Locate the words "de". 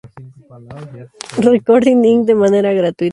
2.31-2.39